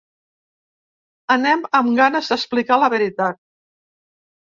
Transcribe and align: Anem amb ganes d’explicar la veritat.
Anem 1.37 1.63
amb 1.81 1.93
ganes 2.01 2.33
d’explicar 2.35 2.83
la 2.85 2.93
veritat. 2.99 3.43